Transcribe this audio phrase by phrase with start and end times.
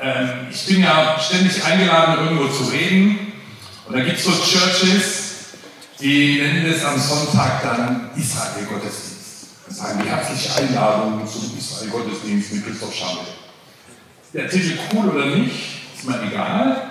[0.00, 3.32] ähm, ich bin ja ständig eingeladen, irgendwo zu reden.
[3.86, 5.28] Und da gibt es so Churches,
[6.00, 9.48] die nennen es am Sonntag dann Israel-Gottesdienst.
[9.66, 13.24] Und sagen die herzliche Einladung zum Israel-Gottesdienst mit Christoph Schammel.
[14.34, 15.52] Der Titel cool oder nicht,
[15.96, 16.82] ist mir egal.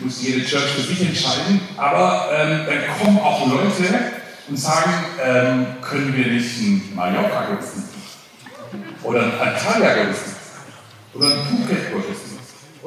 [0.00, 1.60] Muss jede Church für sich entscheiden.
[1.76, 4.12] Aber ähm, dann kommen auch Leute
[4.48, 7.88] und sagen, ähm, können wir nicht einen Mallorca-Gottesdienst
[9.02, 10.38] oder einen Antalya-Gottesdienst
[11.14, 12.07] oder einen Phuket-Gottesdienst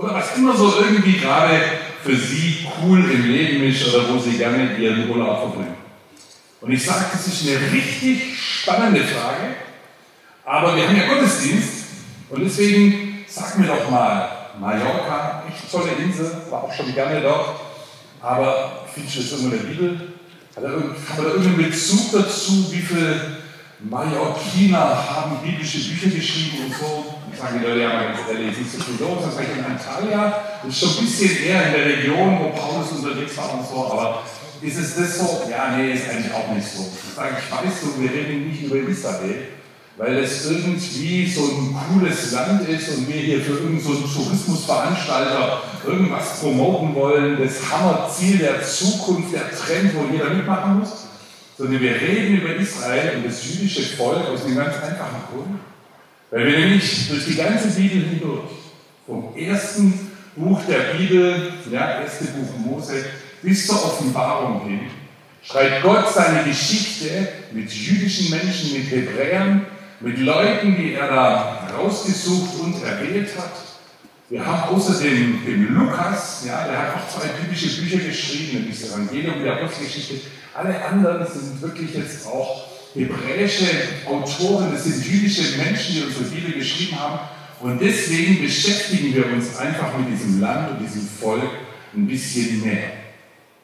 [0.02, 1.62] oder was immer so irgendwie gerade
[2.04, 5.76] für sie cool im Leben ist oder wo sie gerne ihren Urlaub verbringen.
[6.60, 9.56] Und ich sage, das ist eine richtig spannende Frage,
[10.44, 11.86] aber wir haben ja Gottesdienst
[12.30, 17.60] und deswegen sag mir doch mal, Mallorca, echt tolle Insel, war auch schon gerne dort,
[18.22, 20.08] aber findest du das irgendwo in der Bibel?
[20.56, 23.38] Hat er, irgendeinen Bezug dazu, wie viele
[23.80, 27.21] Mallorquiner haben biblische Bücher geschrieben und so?
[27.32, 29.64] Ich sage die Leute ja mal ganz ehrlich, nicht so viel los, das ist in
[29.64, 33.92] Antalya, ist schon ein bisschen eher in der Region, wo Paulus unterwegs war und so,
[33.92, 34.24] aber
[34.62, 35.42] ist es das so?
[35.50, 36.86] Ja, nee, ist eigentlich auch nicht so.
[36.86, 39.48] Ich sage, ich weiß so, wir reden nicht über Israel,
[39.98, 45.64] weil es irgendwie so ein cooles Land ist und wir hier für irgendeinen so Tourismusveranstalter
[45.88, 51.08] irgendwas promoten wollen, das Hammerziel der Zukunft, der Trend, wo jeder mitmachen muss,
[51.58, 55.60] sondern wir reden über Israel und das jüdische Volk aus einem ganz einfachen Grund,
[56.32, 58.52] weil wir nämlich durch die ganze Bibel hindurch,
[59.06, 63.06] vom ersten Buch der Bibel, ja, erste Buch Mose,
[63.42, 64.80] bis zur Offenbarung hin,
[65.44, 69.66] schreibt Gott seine Geschichte mit jüdischen Menschen, mit Hebräern,
[70.00, 73.52] mit Leuten, die er da rausgesucht und erwählt hat.
[74.30, 78.92] Wir haben außerdem den Lukas, ja, der hat auch zwei biblische Bücher geschrieben, nämlich das
[78.92, 80.22] Evangelium die Apostelgeschichte.
[80.54, 83.66] Alle anderen sind wirklich jetzt auch hebräische
[84.06, 87.20] Autoren, das sind jüdische Menschen, die unsere Bibel geschrieben haben.
[87.62, 91.50] Und deswegen beschäftigen wir uns einfach mit diesem Land und diesem Volk
[91.96, 92.92] ein bisschen mehr.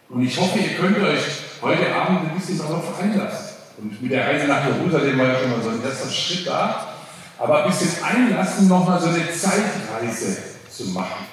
[0.09, 1.19] Und ich hoffe, ihr könnt euch
[1.61, 3.57] heute Abend ein bisschen darauf einlassen.
[3.78, 6.94] Und mit der Reise nach Jerusalem war ja schon mal so ein erster Schritt da.
[7.40, 10.38] Aber ein bisschen einlassen, nochmal so eine Zeitreise
[10.69, 11.25] zu machen.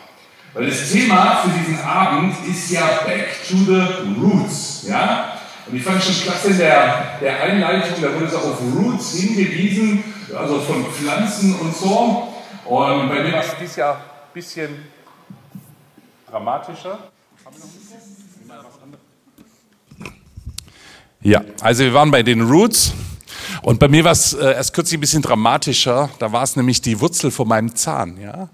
[0.53, 4.85] Weil das Thema für diesen Abend ist ja Back to the Roots.
[4.89, 5.34] Ja?
[5.67, 10.05] Und ich fand schon klasse in der, der Einleitung, da wurde so auf Roots hingewiesen,
[10.37, 12.29] also von Pflanzen und so.
[12.67, 14.71] Und bei mir war es dieses Jahr ein bisschen
[16.31, 16.99] dramatischer.
[21.23, 22.93] Ja, also wir waren bei den Roots
[23.63, 26.11] und bei mir war es äh, erst kürzlich ein bisschen dramatischer.
[26.19, 28.51] Da war es nämlich die Wurzel von meinem Zahn, ja.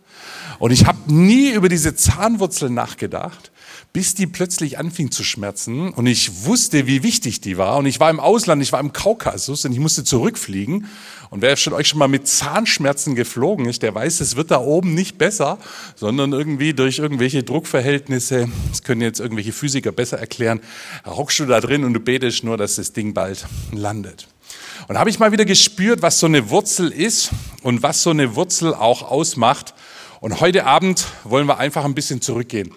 [0.61, 3.51] Und ich habe nie über diese Zahnwurzel nachgedacht,
[3.93, 7.77] bis die plötzlich anfing zu schmerzen und ich wusste, wie wichtig die war.
[7.77, 10.87] Und ich war im Ausland, ich war im Kaukasus und ich musste zurückfliegen.
[11.31, 14.61] Und wer von euch schon mal mit Zahnschmerzen geflogen ist, der weiß, es wird da
[14.61, 15.59] oben nicht besser,
[15.97, 20.61] sondern irgendwie durch irgendwelche Druckverhältnisse, das können jetzt irgendwelche Physiker besser erklären,
[21.05, 24.29] hockst du da drin und du betest nur, dass das Ding bald landet.
[24.87, 27.31] Und habe ich mal wieder gespürt, was so eine Wurzel ist
[27.63, 29.75] und was so eine Wurzel auch ausmacht.
[30.21, 32.73] Und heute Abend wollen wir einfach ein bisschen zurückgehen.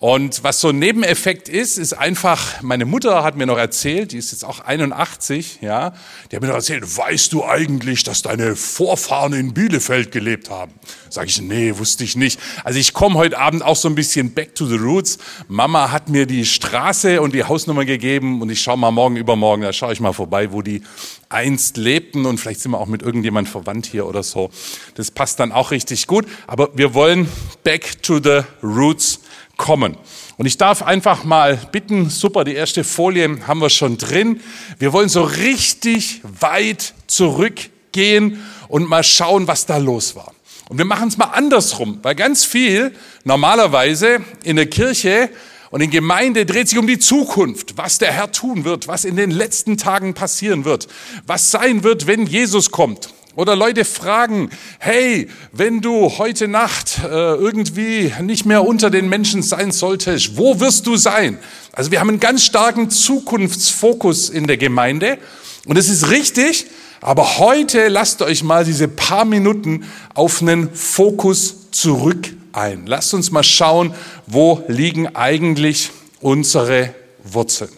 [0.00, 4.18] Und was so ein Nebeneffekt ist, ist einfach, meine Mutter hat mir noch erzählt, die
[4.18, 5.92] ist jetzt auch 81, ja,
[6.30, 10.72] die hat mir noch erzählt, weißt du eigentlich, dass deine Vorfahren in Bielefeld gelebt haben?
[11.10, 12.38] Sag ich, nee, wusste ich nicht.
[12.62, 15.18] Also ich komme heute Abend auch so ein bisschen back to the roots.
[15.48, 19.62] Mama hat mir die Straße und die Hausnummer gegeben und ich schaue mal morgen übermorgen,
[19.62, 20.82] da schaue ich mal vorbei, wo die
[21.28, 24.50] einst lebten und vielleicht sind wir auch mit irgendjemand verwandt hier oder so.
[24.94, 26.26] Das passt dann auch richtig gut.
[26.46, 27.28] Aber wir wollen
[27.64, 29.20] back to the roots
[29.58, 29.98] kommen.
[30.38, 34.40] Und ich darf einfach mal bitten, super, die erste Folie haben wir schon drin.
[34.78, 40.32] Wir wollen so richtig weit zurückgehen und mal schauen, was da los war.
[40.70, 45.28] Und wir machen es mal andersrum, weil ganz viel normalerweise in der Kirche
[45.70, 49.16] und in Gemeinde dreht sich um die Zukunft, was der Herr tun wird, was in
[49.16, 50.88] den letzten Tagen passieren wird,
[51.26, 53.10] was sein wird, wenn Jesus kommt.
[53.34, 59.42] Oder Leute fragen, hey, wenn du heute Nacht äh, irgendwie nicht mehr unter den Menschen
[59.42, 61.38] sein solltest, wo wirst du sein?
[61.72, 65.18] Also wir haben einen ganz starken Zukunftsfokus in der Gemeinde
[65.66, 66.66] und es ist richtig,
[67.00, 69.84] aber heute lasst euch mal diese paar Minuten
[70.14, 72.86] auf einen Fokus zurück ein.
[72.86, 73.94] Lasst uns mal schauen,
[74.26, 75.90] wo liegen eigentlich
[76.20, 77.70] unsere Wurzeln.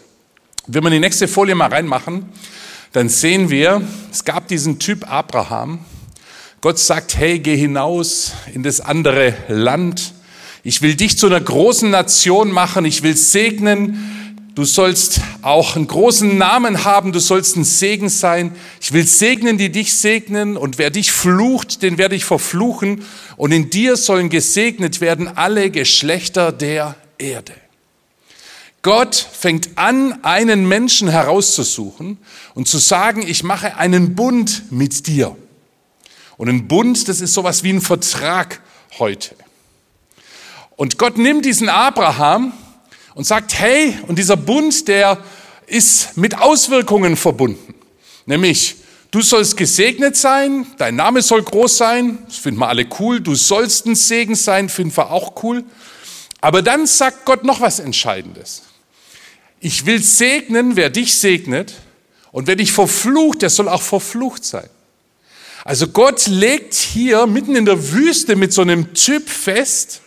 [0.67, 2.29] Wenn wir die nächste Folie mal reinmachen,
[2.93, 3.81] dann sehen wir,
[4.11, 5.79] es gab diesen Typ Abraham.
[6.61, 10.13] Gott sagt, hey, geh hinaus in das andere Land.
[10.63, 12.85] Ich will dich zu einer großen Nation machen.
[12.85, 14.20] Ich will segnen.
[14.61, 18.55] Du sollst auch einen großen Namen haben, du sollst ein Segen sein.
[18.79, 23.03] Ich will segnen, die dich segnen, und wer dich flucht, den werde ich verfluchen.
[23.37, 27.53] Und in dir sollen gesegnet werden alle Geschlechter der Erde.
[28.83, 32.19] Gott fängt an, einen Menschen herauszusuchen
[32.53, 35.35] und zu sagen, ich mache einen Bund mit dir.
[36.37, 38.61] Und ein Bund, das ist sowas wie ein Vertrag
[38.99, 39.33] heute.
[40.75, 42.53] Und Gott nimmt diesen Abraham
[43.15, 45.17] und sagt, hey, und dieser Bund, der
[45.67, 47.73] ist mit Auswirkungen verbunden.
[48.25, 48.75] Nämlich,
[49.11, 53.35] du sollst gesegnet sein, dein Name soll groß sein, das finden wir alle cool, du
[53.35, 55.63] sollst ein Segen sein, finden wir auch cool.
[56.39, 58.63] Aber dann sagt Gott noch was Entscheidendes.
[59.59, 61.73] Ich will segnen, wer dich segnet,
[62.31, 64.69] und wer dich verflucht, der soll auch verflucht sein.
[65.63, 70.01] Also Gott legt hier mitten in der Wüste mit so einem Typ fest,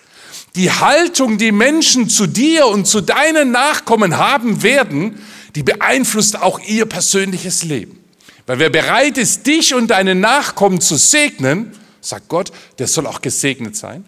[0.56, 5.20] die Haltung, die Menschen zu dir und zu deinen Nachkommen haben werden,
[5.54, 8.00] die beeinflusst auch ihr persönliches Leben.
[8.46, 13.20] Weil wer bereit ist, dich und deine Nachkommen zu segnen, sagt Gott, der soll auch
[13.20, 14.04] gesegnet sein.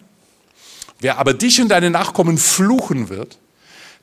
[0.99, 3.37] Wer aber dich und deine Nachkommen fluchen wird,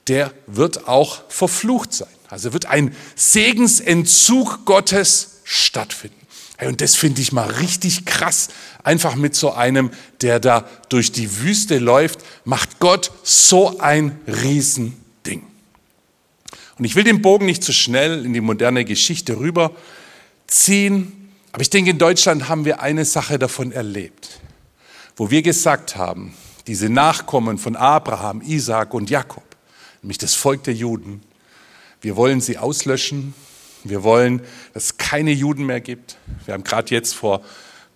[0.09, 2.09] der wird auch verflucht sein.
[2.29, 6.24] Also wird ein Segensentzug Gottes stattfinden.
[6.61, 8.49] Und das finde ich mal richtig krass.
[8.85, 9.91] Einfach mit so einem,
[10.21, 15.43] der da durch die Wüste läuft, macht Gott so ein Riesending.
[16.79, 21.71] Und ich will den Bogen nicht zu schnell in die moderne Geschichte rüberziehen, aber ich
[21.71, 24.41] denke, in Deutschland haben wir eine Sache davon erlebt,
[25.17, 26.35] wo wir gesagt haben,
[26.67, 29.45] diese Nachkommen von Abraham, Isaac und Jakob,
[30.03, 31.23] nämlich das Volk der Juden,
[32.01, 33.35] wir wollen sie auslöschen,
[33.85, 34.41] wir wollen,
[34.73, 36.17] dass es keine Juden mehr gibt.
[36.47, 37.43] Wir haben gerade jetzt vor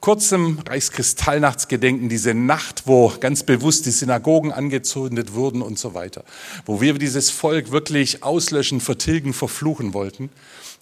[0.00, 6.24] kurzem Reichskristallnachtsgedenken, diese Nacht, wo ganz bewusst die Synagogen angezündet wurden und so weiter,
[6.66, 10.30] wo wir dieses Volk wirklich auslöschen, vertilgen, verfluchen wollten.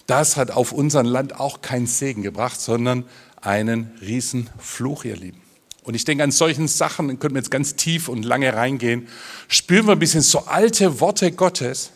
[0.05, 3.05] Das hat auf unser Land auch keinen Segen gebracht, sondern
[3.41, 5.41] einen riesen Fluch, ihr Lieben.
[5.83, 9.07] Und ich denke, an solchen Sachen, können wir jetzt ganz tief und lange reingehen,
[9.47, 11.91] spüren wir ein bisschen so alte Worte Gottes,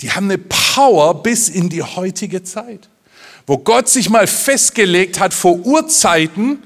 [0.00, 2.88] die haben eine Power bis in die heutige Zeit.
[3.46, 6.62] Wo Gott sich mal festgelegt hat vor Urzeiten,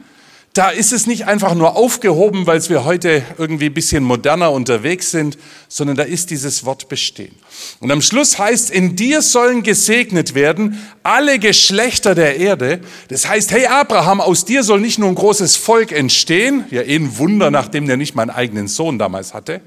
[0.55, 5.11] da ist es nicht einfach nur aufgehoben, weil wir heute irgendwie ein bisschen moderner unterwegs
[5.11, 5.39] sind,
[5.69, 7.35] sondern da ist dieses Wort bestehen.
[7.81, 12.83] Und am Schluss heißt, in dir sollen gesegnet werden alle Geschlechter der Erde.
[13.09, 16.97] Das heißt, hey Abraham, aus dir soll nicht nur ein großes Volk entstehen, ja eh
[16.97, 19.63] ein Wunder, nachdem der nicht meinen eigenen Sohn damals hatte,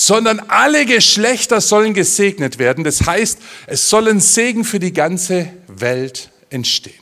[0.00, 2.84] sondern alle Geschlechter sollen gesegnet werden.
[2.84, 7.00] Das heißt, es soll ein Segen für die ganze Welt entstehen.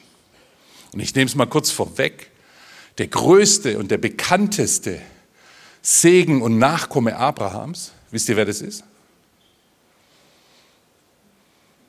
[0.95, 2.31] Und ich nehme es mal kurz vorweg.
[2.97, 4.99] Der größte und der bekannteste
[5.83, 8.83] Segen und Nachkomme Abrahams, wisst ihr, wer das ist?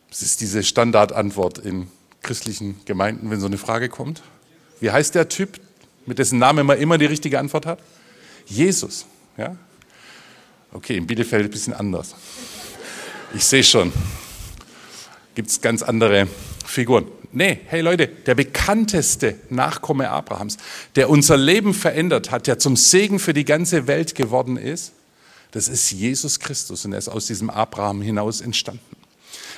[0.09, 1.87] Das ist diese Standardantwort in
[2.21, 4.23] christlichen Gemeinden, wenn so eine Frage kommt.
[4.81, 5.61] Wie heißt der Typ,
[6.05, 7.79] mit dessen Namen man immer die richtige Antwort hat?
[8.45, 9.05] Jesus.
[9.37, 9.55] Ja?
[10.71, 12.15] Okay, in Bielefeld ein bisschen anders.
[13.33, 13.91] Ich sehe schon.
[15.35, 16.27] Gibt es ganz andere
[16.65, 17.07] Figuren.
[17.31, 20.57] Nee, hey Leute, der bekannteste Nachkomme Abrahams,
[20.95, 24.93] der unser Leben verändert hat, der zum Segen für die ganze Welt geworden ist,
[25.51, 28.81] das ist Jesus Christus und er ist aus diesem Abraham hinaus entstanden.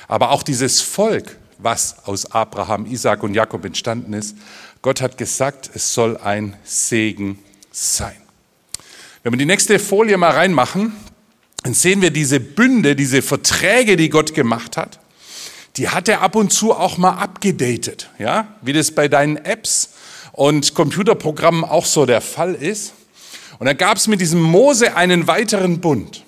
[0.08, 4.36] Aber auch dieses Volk, was aus Abraham, Isaac und Jakob entstanden ist,
[4.82, 7.38] Gott hat gesagt, es soll ein Segen
[7.70, 8.16] sein.
[9.22, 10.94] Wenn wir die nächste Folie mal reinmachen,
[11.62, 14.98] dann sehen wir diese Bünde, diese Verträge, die Gott gemacht hat.
[15.76, 19.90] Die hat er ab und zu auch mal abgedatet, ja, wie das bei deinen Apps
[20.32, 22.94] und Computerprogrammen auch so der Fall ist.
[23.58, 26.24] Und dann gab es mit diesem Mose einen weiteren Bund.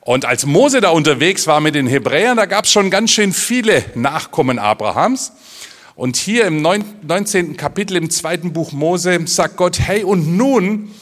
[0.00, 3.34] Und als Mose da unterwegs war mit den Hebräern, da gab es schon ganz schön
[3.34, 5.32] viele Nachkommen Abrahams.
[5.96, 7.58] Und hier im 19.
[7.58, 10.94] Kapitel im zweiten Buch Mose sagt Gott, hey, und nun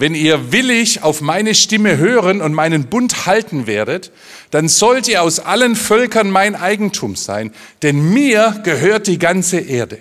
[0.00, 4.12] wenn ihr willig auf meine Stimme hören und meinen Bund halten werdet,
[4.50, 7.52] dann sollt ihr aus allen Völkern mein Eigentum sein,
[7.82, 9.98] denn mir gehört die ganze Erde.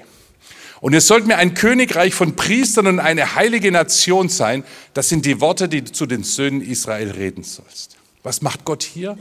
[0.79, 4.63] Und ihr sollt mir ein Königreich von Priestern und eine heilige Nation sein.
[4.94, 7.98] Das sind die Worte, die du zu den Söhnen Israel reden sollst.
[8.24, 9.18] Was macht Gott hier?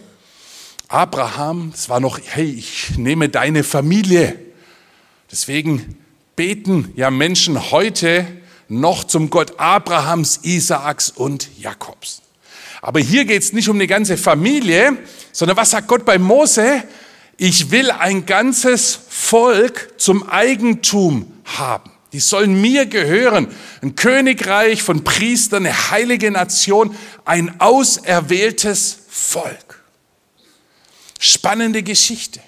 [0.86, 4.38] Abraham, es war noch, hey, ich nehme deine Familie.
[5.32, 5.96] Deswegen
[6.36, 8.24] beten ja Menschen heute
[8.68, 12.22] noch zum Gott Abrahams, Isaaks und Jakobs.
[12.80, 14.96] Aber hier geht es nicht um eine ganze Familie,
[15.32, 16.84] sondern was sagt Gott bei Mose?
[17.36, 21.90] Ich will ein ganzes Volk zum Eigentum haben.
[22.12, 23.48] Die sollen mir gehören.
[23.82, 29.82] Ein Königreich von Priestern, eine heilige Nation, ein auserwähltes Volk.
[31.18, 32.40] Spannende Geschichte.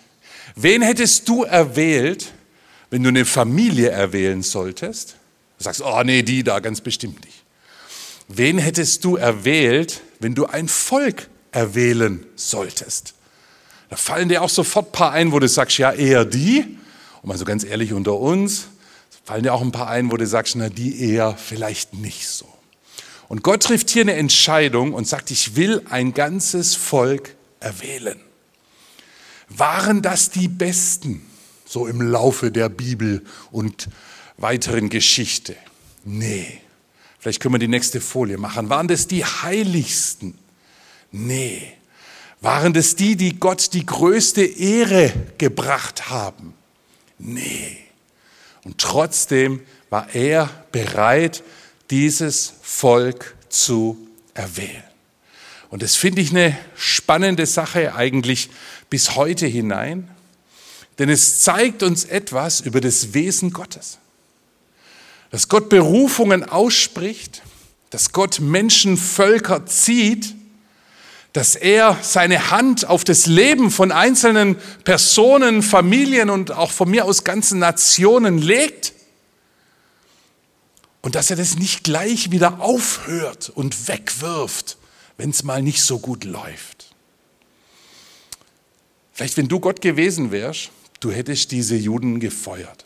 [0.55, 2.33] Wen hättest du erwählt,
[2.91, 5.17] wenn du eine Familie erwählen solltest?
[5.61, 7.45] Du sagst, oh nee, die da ganz bestimmt nicht.
[8.29, 13.13] Wen hättest du erwählt, wenn du ein Volk erwählen solltest?
[13.91, 16.79] Da fallen dir auch sofort ein paar ein, wo du sagst, ja, eher die.
[17.21, 18.69] Und mal so ganz ehrlich unter uns,
[19.23, 22.49] fallen dir auch ein paar ein, wo du sagst, na, die eher vielleicht nicht so.
[23.29, 28.19] Und Gott trifft hier eine Entscheidung und sagt, ich will ein ganzes Volk erwählen.
[29.51, 31.21] Waren das die Besten,
[31.67, 33.91] so im Laufe der Bibel und
[34.41, 35.57] weiteren Geschichte?
[36.05, 36.61] Nee.
[37.19, 38.71] Vielleicht können wir die nächste Folie machen.
[38.71, 40.39] Waren das die Heiligsten?
[41.13, 41.75] Nee.
[42.41, 46.55] Waren das die, die Gott die größte Ehre gebracht haben?
[47.19, 47.77] Nee.
[48.65, 51.43] Und trotzdem war er bereit,
[51.91, 53.99] dieses Volk zu
[54.33, 54.85] erwählen.
[55.69, 58.51] Und das finde ich eine spannende Sache eigentlich
[58.89, 60.11] bis heute hinein,
[60.99, 63.99] denn es zeigt uns etwas über das Wesen Gottes.
[65.31, 67.43] Dass Gott Berufungen ausspricht,
[67.91, 70.35] dass Gott Menschen, Völker zieht,
[71.33, 77.05] dass er seine Hand auf das Leben von einzelnen Personen, Familien und auch von mir
[77.05, 78.93] aus ganzen Nationen legt
[81.03, 84.77] und dass er das nicht gleich wieder aufhört und wegwirft,
[85.17, 86.95] wenn es mal nicht so gut läuft.
[89.13, 90.71] Vielleicht, wenn du Gott gewesen wärst,
[91.01, 92.85] du hättest diese Juden gefeuert.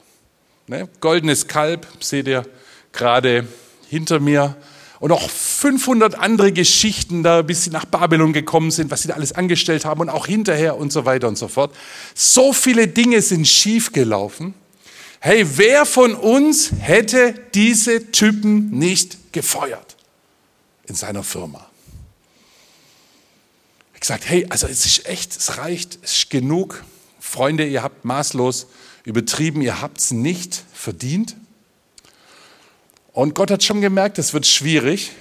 [0.67, 0.89] Ne?
[1.01, 2.47] Goldenes Kalb, seht ihr
[2.93, 3.47] gerade
[3.89, 4.57] hinter mir.
[5.01, 9.15] Und auch 500 andere Geschichten da, bis sie nach Babylon gekommen sind, was sie da
[9.15, 11.75] alles angestellt haben und auch hinterher und so weiter und so fort.
[12.15, 14.55] So viele Dinge sind schiefgelaufen.
[15.21, 19.97] Hey, wer von uns hätte diese Typen nicht gefeuert
[20.87, 21.69] in seiner Firma?
[24.05, 26.85] gesagt, hey, also es ist echt, es reicht, es ist genug.
[27.21, 28.67] Freunde, ihr habt maßlos
[29.05, 31.37] übertrieben, ihr habt es nicht verdient.
[33.13, 35.13] Und Gott hat schon gemerkt, es wird schwierig,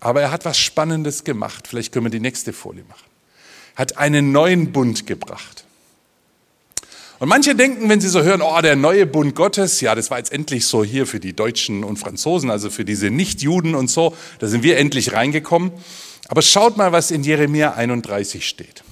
[0.00, 1.68] aber er hat was Spannendes gemacht.
[1.68, 3.04] Vielleicht können wir die nächste Folie machen.
[3.76, 5.64] Hat einen neuen Bund gebracht.
[7.18, 10.18] Und manche denken, wenn sie so hören, oh, der neue Bund Gottes, ja, das war
[10.18, 14.14] jetzt endlich so hier für die Deutschen und Franzosen, also für diese Nichtjuden und so,
[14.38, 15.72] da sind wir endlich reingekommen.
[16.28, 18.82] Aber schaut mal, was in Jeremia 31 steht.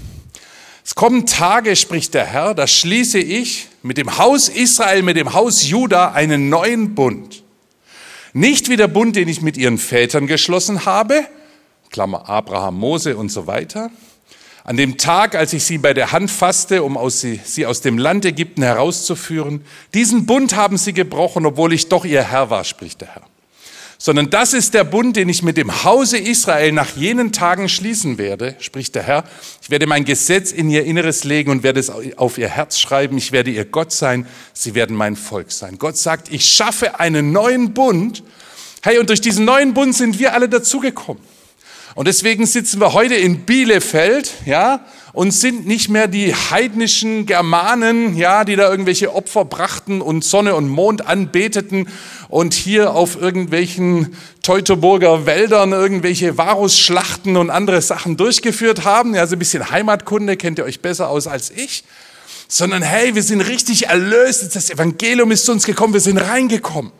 [0.85, 5.35] Es kommen Tage, spricht der Herr, da schließe ich mit dem Haus Israel, mit dem
[5.35, 7.45] Haus Juda einen neuen Bund.
[8.33, 11.27] Nicht wie der Bund, den ich mit ihren Vätern geschlossen habe,
[11.91, 13.91] Klammer Abraham, Mose und so weiter.
[14.65, 17.83] An dem Tag, als ich sie bei der Hand fasste, um aus sie, sie aus
[17.83, 22.65] dem Land Ägypten herauszuführen, diesen Bund haben sie gebrochen, obwohl ich doch ihr Herr war,
[22.65, 23.23] spricht der Herr
[24.05, 28.19] sondern das ist der Bund, den ich mit dem Hause Israel nach jenen Tagen schließen
[28.19, 29.25] werde, spricht der Herr.
[29.63, 33.17] Ich werde mein Gesetz in ihr Inneres legen und werde es auf ihr Herz schreiben.
[33.17, 35.79] Ich werde ihr Gott sein, sie werden mein Volk sein.
[35.79, 38.23] Gott sagt, ich schaffe einen neuen Bund.
[38.83, 41.23] Hey, und durch diesen neuen Bund sind wir alle dazugekommen.
[41.95, 48.17] Und deswegen sitzen wir heute in Bielefeld, ja, und sind nicht mehr die heidnischen Germanen,
[48.17, 51.89] ja, die da irgendwelche Opfer brachten und Sonne und Mond anbeteten
[52.29, 59.15] und hier auf irgendwelchen Teutoburger Wäldern irgendwelche Varusschlachten und andere Sachen durchgeführt haben.
[59.15, 61.85] Ja, so ein bisschen Heimatkunde kennt ihr euch besser aus als ich.
[62.49, 64.55] Sondern hey, wir sind richtig erlöst.
[64.57, 65.95] Das Evangelium ist zu uns gekommen.
[65.95, 66.91] Wir sind reingekommen.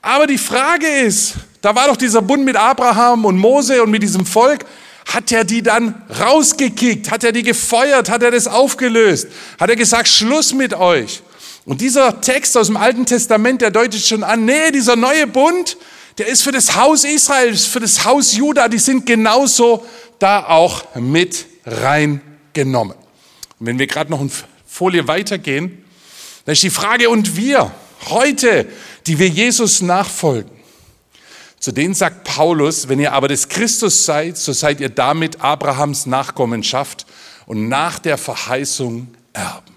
[0.00, 4.02] Aber die Frage ist, da war doch dieser Bund mit Abraham und Mose und mit
[4.02, 4.64] diesem Volk.
[5.06, 7.10] Hat er die dann rausgekickt?
[7.10, 8.08] Hat er die gefeuert?
[8.08, 9.28] Hat er das aufgelöst?
[9.58, 11.22] Hat er gesagt, Schluss mit euch?
[11.64, 15.76] Und dieser Text aus dem Alten Testament, der deutet schon an, nee, dieser neue Bund,
[16.18, 19.84] der ist für das Haus Israels, für das Haus Juda, die sind genauso
[20.18, 22.96] da auch mit reingenommen.
[23.58, 24.30] Und wenn wir gerade noch eine
[24.66, 25.84] Folie weitergehen,
[26.44, 27.72] dann ist die Frage, und wir
[28.08, 28.66] heute,
[29.06, 30.50] die wir Jesus nachfolgen,
[31.62, 36.06] zu denen sagt Paulus, wenn ihr aber des Christus seid, so seid ihr damit Abrahams
[36.06, 37.06] Nachkommenschaft
[37.46, 39.72] und nach der Verheißung Erben.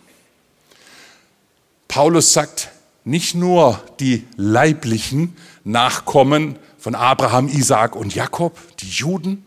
[1.87, 2.69] Paulus sagt,
[3.03, 9.45] nicht nur die leiblichen Nachkommen von Abraham, Isaak und Jakob, die Juden.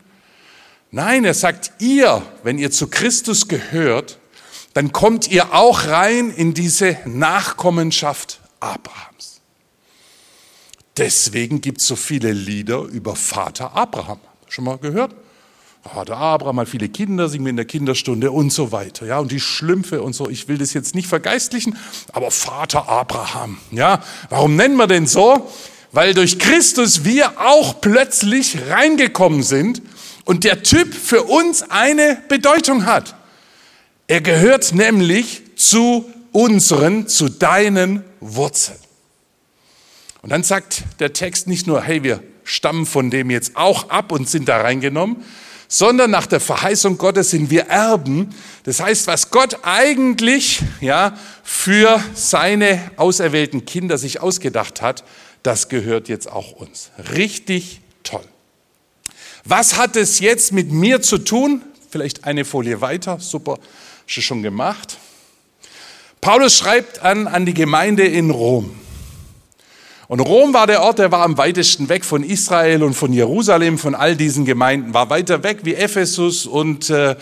[0.92, 4.20] Nein, er sagt, ihr, wenn ihr zu Christus gehört,
[4.74, 9.07] dann kommt ihr auch rein in diese Nachkommenschaft Abrahams.
[10.98, 14.18] Deswegen gibt es so viele Lieder über Vater Abraham.
[14.48, 15.14] Schon mal gehört?
[15.82, 19.06] Vater Abraham hat viele Kinder, singen wir in der Kinderstunde und so weiter.
[19.06, 20.28] Ja, und die Schlümpfe und so.
[20.28, 21.76] Ich will das jetzt nicht vergeistlichen,
[22.12, 23.58] aber Vater Abraham.
[23.70, 25.48] Ja, warum nennen wir den so?
[25.92, 29.80] Weil durch Christus wir auch plötzlich reingekommen sind
[30.24, 33.14] und der Typ für uns eine Bedeutung hat.
[34.08, 38.87] Er gehört nämlich zu unseren, zu deinen Wurzeln.
[40.22, 44.10] Und dann sagt der Text nicht nur, hey, wir stammen von dem jetzt auch ab
[44.10, 45.22] und sind da reingenommen,
[45.68, 48.34] sondern nach der Verheißung Gottes sind wir Erben.
[48.64, 55.04] Das heißt, was Gott eigentlich ja für seine auserwählten Kinder sich ausgedacht hat,
[55.42, 56.90] das gehört jetzt auch uns.
[57.14, 58.24] Richtig toll.
[59.44, 61.62] Was hat es jetzt mit mir zu tun?
[61.90, 63.20] Vielleicht eine Folie weiter.
[63.20, 63.58] Super,
[64.06, 64.98] schon gemacht.
[66.20, 68.78] Paulus schreibt an, an die Gemeinde in Rom.
[70.08, 73.76] Und Rom war der Ort, der war am weitesten weg von Israel und von Jerusalem,
[73.76, 77.14] von all diesen Gemeinden, war weiter weg wie Ephesus und äh,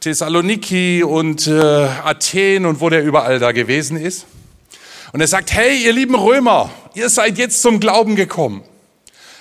[0.00, 4.26] Thessaloniki und äh, Athen und wo der überall da gewesen ist.
[5.12, 8.64] Und er sagt, hey, ihr lieben Römer, ihr seid jetzt zum Glauben gekommen.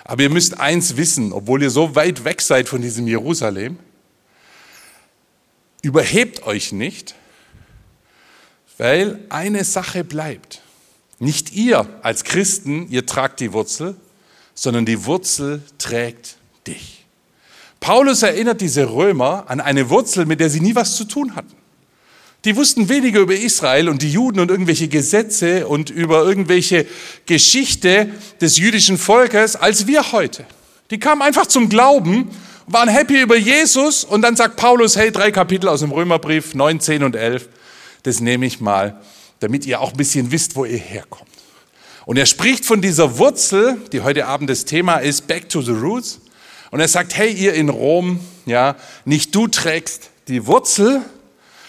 [0.03, 3.79] Aber ihr müsst eins wissen, obwohl ihr so weit weg seid von diesem Jerusalem,
[5.81, 7.15] überhebt euch nicht,
[8.77, 10.61] weil eine Sache bleibt.
[11.21, 13.95] Nicht ihr als Christen, ihr tragt die Wurzel,
[14.55, 17.05] sondern die Wurzel trägt dich.
[17.79, 21.53] Paulus erinnert diese Römer an eine Wurzel, mit der sie nie was zu tun hatten.
[22.43, 26.87] Die wussten weniger über Israel und die Juden und irgendwelche Gesetze und über irgendwelche
[27.27, 28.09] Geschichte
[28.41, 30.43] des jüdischen Volkes als wir heute.
[30.89, 32.31] Die kamen einfach zum Glauben,
[32.65, 36.79] waren happy über Jesus und dann sagt Paulus, hey, drei Kapitel aus dem Römerbrief, 9,
[36.79, 37.47] 10 und 11,
[38.01, 38.99] das nehme ich mal
[39.41, 41.29] damit ihr auch ein bisschen wisst, wo ihr herkommt.
[42.05, 45.71] Und er spricht von dieser Wurzel, die heute Abend das Thema ist, Back to the
[45.71, 46.21] Roots.
[46.69, 51.01] Und er sagt, hey, ihr in Rom, ja, nicht du trägst die Wurzel,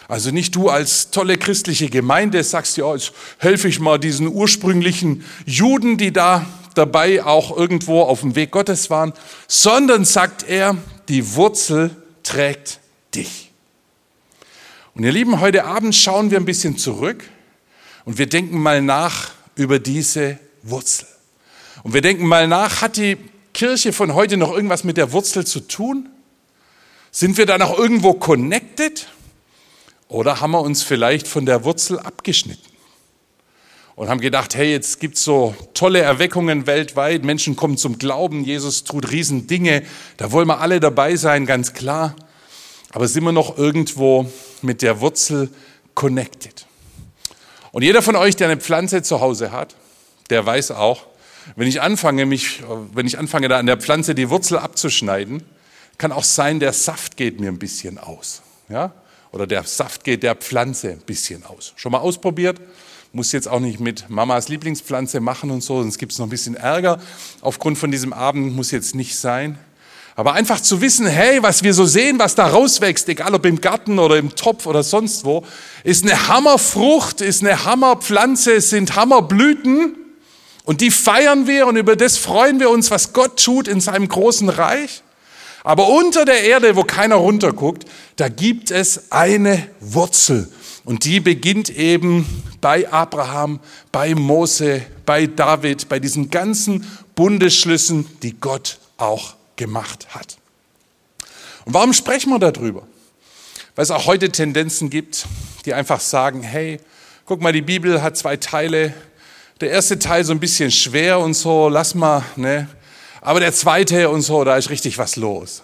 [0.07, 5.25] also nicht du als tolle christliche Gemeinde sagst, ja, jetzt helfe ich mal diesen ursprünglichen
[5.47, 9.15] Juden, die da dabei auch irgendwo auf dem Weg Gottes waren,
[9.49, 10.77] sondern sagt er,
[11.09, 11.91] die Wurzel
[12.23, 12.81] trägt
[13.15, 13.51] dich.
[14.95, 17.25] Und ihr Lieben, heute Abend schauen wir ein bisschen zurück
[18.05, 21.07] und wir denken mal nach über diese Wurzel.
[21.83, 23.17] Und wir denken mal nach, hat die
[23.53, 26.09] Kirche von heute noch irgendwas mit der Wurzel zu tun?
[27.11, 29.09] Sind wir da noch irgendwo connected?
[30.09, 32.71] Oder haben wir uns vielleicht von der Wurzel abgeschnitten?
[33.95, 38.43] Und haben gedacht, hey, jetzt gibt es so tolle Erweckungen weltweit, Menschen kommen zum Glauben,
[38.43, 39.83] Jesus tut Riesendinge,
[40.17, 42.17] da wollen wir alle dabei sein, ganz klar.
[42.93, 44.31] Aber sind wir noch irgendwo
[44.63, 45.51] mit der Wurzel
[45.95, 46.67] connected?
[47.73, 49.75] Und jeder von euch, der eine Pflanze zu Hause hat,
[50.31, 51.07] der weiß auch,
[51.57, 55.43] wenn ich anfange, mich, wenn ich anfange, da an der Pflanze die Wurzel abzuschneiden,
[55.99, 58.43] kann auch sein, der Saft geht mir ein bisschen aus.
[58.69, 58.93] Ja?
[59.33, 61.73] Oder der Saft geht der Pflanze ein bisschen aus.
[61.77, 62.61] Schon mal ausprobiert?
[63.13, 66.31] Muss jetzt auch nicht mit Mamas Lieblingspflanze machen und so, sonst gibt es noch ein
[66.31, 67.01] bisschen Ärger.
[67.41, 69.59] Aufgrund von diesem Abend muss jetzt nicht sein.
[70.15, 73.61] Aber einfach zu wissen, hey, was wir so sehen, was da rauswächst, egal ob im
[73.61, 75.45] Garten oder im Topf oder sonst wo,
[75.85, 79.97] ist eine Hammerfrucht, ist eine Hammerpflanze, sind Hammerblüten.
[80.65, 84.07] Und die feiern wir und über das freuen wir uns, was Gott tut in seinem
[84.07, 85.03] großen Reich.
[85.65, 87.85] Aber unter der Erde, wo keiner runterguckt,
[88.17, 90.53] da gibt es eine Wurzel.
[90.85, 92.27] Und die beginnt eben
[92.61, 93.61] bei Abraham,
[93.93, 100.39] bei Mose, bei David, bei diesen ganzen Bundesschlüssen, die Gott auch gemacht hat.
[101.65, 102.87] Und warum sprechen wir darüber?
[103.75, 105.27] Weil es auch heute Tendenzen gibt,
[105.65, 106.81] die einfach sagen, hey,
[107.25, 108.95] guck mal, die Bibel hat zwei Teile.
[109.61, 112.69] Der erste Teil so ein bisschen schwer und so, lass mal, ne?
[113.21, 115.63] Aber der zweite und so, da ist richtig was los.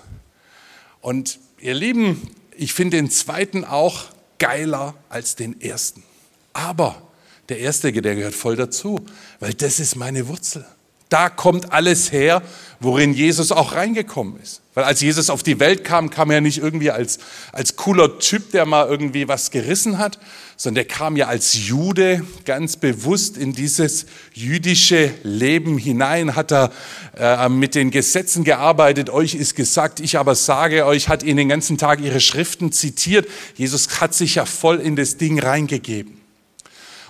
[1.00, 4.04] Und ihr Lieben, ich finde den zweiten auch
[4.38, 6.04] geiler als den ersten.
[6.52, 7.02] Aber
[7.48, 9.04] der erste, der gehört voll dazu,
[9.40, 10.64] weil das ist meine Wurzel.
[11.08, 12.42] Da kommt alles her,
[12.80, 14.60] worin Jesus auch reingekommen ist.
[14.74, 17.18] Weil als Jesus auf die Welt kam, kam er nicht irgendwie als,
[17.50, 20.18] als cooler Typ, der mal irgendwie was gerissen hat,
[20.56, 26.70] sondern der kam ja als Jude ganz bewusst in dieses jüdische Leben hinein, hat er
[27.18, 31.48] äh, mit den Gesetzen gearbeitet, euch ist gesagt, ich aber sage euch, hat ihn den
[31.48, 33.26] ganzen Tag ihre Schriften zitiert.
[33.56, 36.20] Jesus hat sich ja voll in das Ding reingegeben.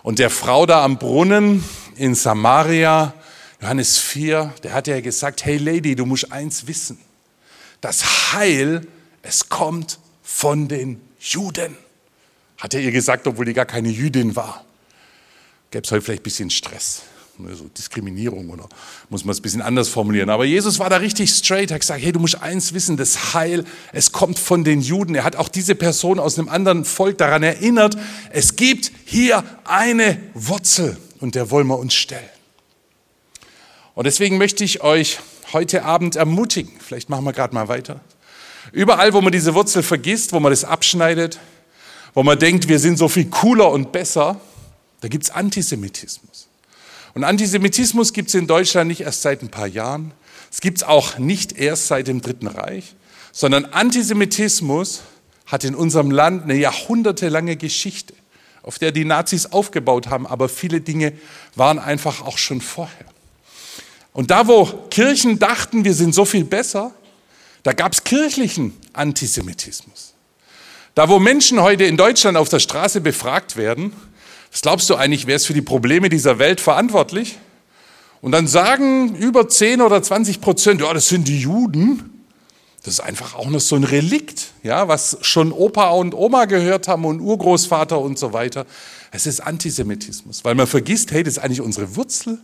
[0.02, 1.64] Und der Frau da am Brunnen
[1.96, 3.12] in Samaria,
[3.60, 6.98] Johannes 4, der hat ja gesagt, hey Lady, du musst eins wissen.
[7.80, 8.86] Das Heil,
[9.22, 11.76] es kommt von den Juden.
[12.58, 14.64] Hat er ihr gesagt, obwohl die gar keine Jüdin war.
[15.70, 17.02] Gäbe es heute vielleicht ein bisschen Stress,
[17.36, 18.68] ne, so Diskriminierung oder
[19.10, 20.30] muss man es ein bisschen anders formulieren.
[20.30, 23.64] Aber Jesus war da richtig straight, hat gesagt, hey, du musst eins wissen, das Heil,
[23.92, 25.14] es kommt von den Juden.
[25.14, 27.98] Er hat auch diese Person aus einem anderen Volk daran erinnert,
[28.30, 32.37] es gibt hier eine Wurzel und der wollen wir uns stellen.
[33.98, 35.18] Und deswegen möchte ich euch
[35.52, 37.98] heute Abend ermutigen, vielleicht machen wir gerade mal weiter,
[38.70, 41.40] überall, wo man diese Wurzel vergisst, wo man das abschneidet,
[42.14, 44.40] wo man denkt, wir sind so viel cooler und besser,
[45.00, 46.46] da gibt es Antisemitismus.
[47.14, 50.12] Und Antisemitismus gibt es in Deutschland nicht erst seit ein paar Jahren.
[50.48, 52.94] Es gibt es auch nicht erst seit dem Dritten Reich,
[53.32, 55.02] sondern Antisemitismus
[55.46, 58.14] hat in unserem Land eine jahrhundertelange Geschichte,
[58.62, 61.14] auf der die Nazis aufgebaut haben, aber viele Dinge
[61.56, 63.06] waren einfach auch schon vorher.
[64.18, 66.90] Und da, wo Kirchen dachten, wir sind so viel besser,
[67.62, 70.14] da gab es kirchlichen Antisemitismus.
[70.96, 73.92] Da, wo Menschen heute in Deutschland auf der Straße befragt werden,
[74.50, 77.38] was glaubst du eigentlich, wer ist für die Probleme dieser Welt verantwortlich?
[78.20, 82.24] Und dann sagen über 10 oder 20 Prozent, ja, das sind die Juden.
[82.82, 86.88] Das ist einfach auch noch so ein Relikt, ja, was schon Opa und Oma gehört
[86.88, 88.66] haben und Urgroßvater und so weiter.
[89.12, 92.40] Es ist Antisemitismus, weil man vergisst, hey, das ist eigentlich unsere Wurzel.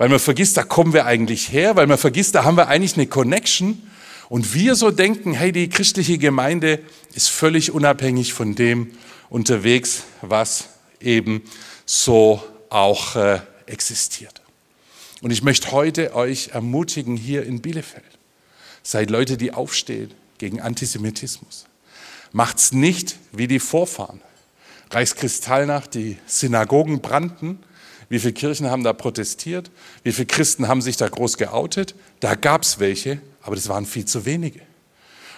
[0.00, 2.94] Weil man vergisst, da kommen wir eigentlich her, weil man vergisst, da haben wir eigentlich
[2.94, 3.82] eine Connection.
[4.30, 6.80] Und wir so denken, hey, die christliche Gemeinde
[7.12, 8.92] ist völlig unabhängig von dem
[9.28, 10.70] unterwegs, was
[11.02, 11.42] eben
[11.84, 14.40] so auch äh, existiert.
[15.20, 18.18] Und ich möchte heute euch ermutigen hier in Bielefeld.
[18.82, 21.66] Seid Leute, die aufstehen gegen Antisemitismus.
[22.32, 24.22] Macht's nicht wie die Vorfahren.
[24.92, 27.58] Reichskristallnacht, die Synagogen brannten.
[28.10, 29.70] Wie viele Kirchen haben da protestiert?
[30.02, 31.94] Wie viele Christen haben sich da groß geoutet?
[32.18, 34.60] Da gab's welche, aber das waren viel zu wenige.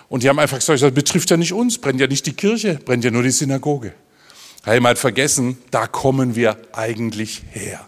[0.09, 2.81] Und die haben einfach gesagt, das betrifft ja nicht uns, brennt ja nicht die Kirche,
[2.85, 3.93] brennt ja nur die Synagoge.
[4.65, 7.87] Einmal vergessen, da kommen wir eigentlich her.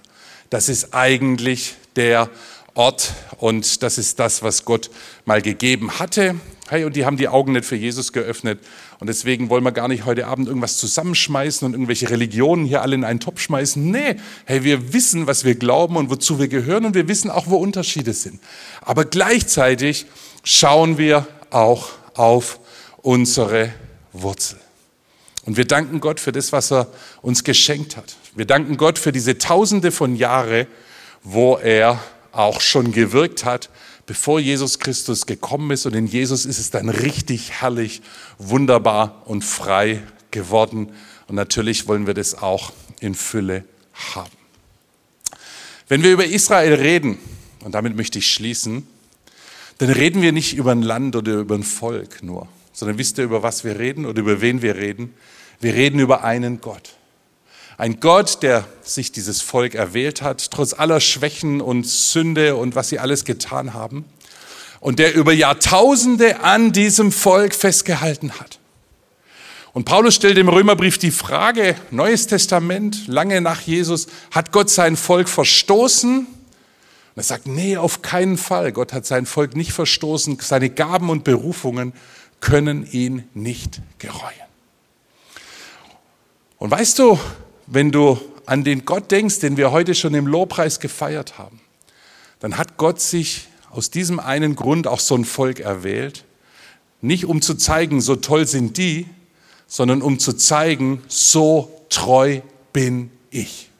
[0.50, 2.28] Das ist eigentlich der
[2.74, 4.90] Ort und das ist das, was Gott
[5.24, 6.34] mal gegeben hatte.
[6.68, 8.60] Hey, und die haben die Augen nicht für Jesus geöffnet.
[9.04, 12.94] Und deswegen wollen wir gar nicht heute Abend irgendwas zusammenschmeißen und irgendwelche Religionen hier alle
[12.94, 13.90] in einen Topf schmeißen.
[13.90, 17.46] Nee, hey, wir wissen, was wir glauben und wozu wir gehören und wir wissen auch,
[17.48, 18.40] wo Unterschiede sind.
[18.80, 20.06] Aber gleichzeitig
[20.42, 22.58] schauen wir auch auf
[23.02, 23.74] unsere
[24.14, 24.58] Wurzel.
[25.44, 26.86] Und wir danken Gott für das, was er
[27.20, 28.16] uns geschenkt hat.
[28.34, 30.66] Wir danken Gott für diese Tausende von Jahre,
[31.22, 32.00] wo er
[32.32, 33.68] auch schon gewirkt hat,
[34.06, 35.86] bevor Jesus Christus gekommen ist.
[35.86, 38.02] Und in Jesus ist es dann richtig herrlich,
[38.38, 40.90] wunderbar und frei geworden.
[41.28, 43.64] Und natürlich wollen wir das auch in Fülle
[44.14, 44.30] haben.
[45.88, 47.18] Wenn wir über Israel reden,
[47.62, 48.86] und damit möchte ich schließen,
[49.78, 53.24] dann reden wir nicht über ein Land oder über ein Volk nur, sondern wisst ihr,
[53.24, 55.14] über was wir reden oder über wen wir reden?
[55.60, 56.96] Wir reden über einen Gott.
[57.76, 62.88] Ein Gott, der sich dieses Volk erwählt hat, trotz aller Schwächen und Sünde und was
[62.88, 64.04] sie alles getan haben.
[64.80, 68.58] Und der über Jahrtausende an diesem Volk festgehalten hat.
[69.72, 74.96] Und Paulus stellt im Römerbrief die Frage, Neues Testament, lange nach Jesus, hat Gott sein
[74.96, 76.18] Volk verstoßen?
[76.18, 78.70] Und er sagt, nee, auf keinen Fall.
[78.70, 80.38] Gott hat sein Volk nicht verstoßen.
[80.40, 81.92] Seine Gaben und Berufungen
[82.40, 84.32] können ihn nicht gereuen.
[86.58, 87.18] Und weißt du,
[87.66, 91.60] wenn du an den Gott denkst, den wir heute schon im Lobpreis gefeiert haben,
[92.40, 96.24] dann hat Gott sich aus diesem einen Grund auch so ein Volk erwählt,
[97.00, 99.06] nicht um zu zeigen, so toll sind die,
[99.66, 102.40] sondern um zu zeigen, so treu
[102.72, 103.70] bin ich.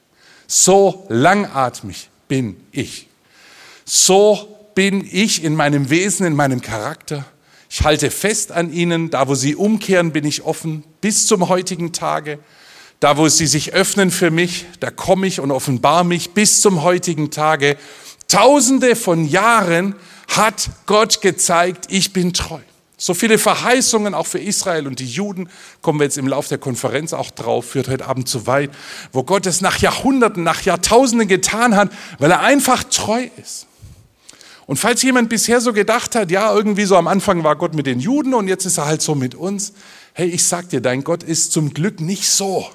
[0.47, 3.09] So langatmig bin ich.
[3.85, 7.25] So bin ich in meinem Wesen, in meinem Charakter.
[7.70, 11.92] Ich halte fest an ihnen, da wo sie umkehren, bin ich offen bis zum heutigen
[11.92, 12.38] Tage.
[13.05, 16.83] Da, wo sie sich öffnen für mich, da komme ich und offenbar mich bis zum
[16.83, 17.77] heutigen Tage.
[18.29, 19.95] Tausende von Jahren
[20.29, 22.61] hat Gott gezeigt, ich bin treu.
[22.97, 25.51] So viele Verheißungen auch für Israel und die Juden,
[25.83, 28.71] kommen wir jetzt im Laufe der Konferenz auch drauf, führt heute Abend zu weit,
[29.12, 33.67] wo Gott es nach Jahrhunderten, nach Jahrtausenden getan hat, weil er einfach treu ist.
[34.64, 37.85] Und falls jemand bisher so gedacht hat, ja, irgendwie so am Anfang war Gott mit
[37.85, 39.75] den Juden und jetzt ist er halt so mit uns,
[40.14, 42.67] hey, ich sag dir, dein Gott ist zum Glück nicht so.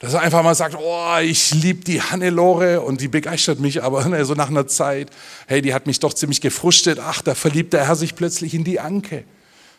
[0.00, 4.04] Dass er einfach mal sagt, oh, ich liebe die Hannelore und die begeistert mich, aber
[4.08, 5.10] ne, so nach einer Zeit,
[5.46, 6.98] hey, die hat mich doch ziemlich gefrustet.
[6.98, 9.24] Ach, da verliebt der Herr sich plötzlich in die Anke.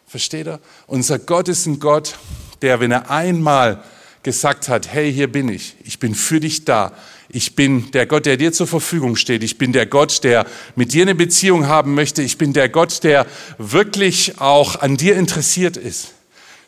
[0.07, 0.59] Versteht er?
[0.85, 2.17] Unser Gott ist ein Gott,
[2.61, 3.83] der, wenn er einmal
[4.21, 6.91] gesagt hat, hey, hier bin ich, ich bin für dich da,
[7.27, 10.93] ich bin der Gott, der dir zur Verfügung steht, ich bin der Gott, der mit
[10.93, 13.25] dir eine Beziehung haben möchte, ich bin der Gott, der
[13.57, 16.09] wirklich auch an dir interessiert ist,